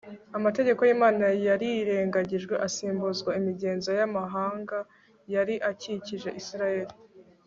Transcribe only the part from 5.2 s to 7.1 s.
yari akikije isirayeli